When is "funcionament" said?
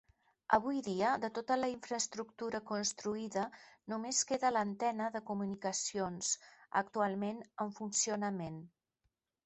7.83-8.63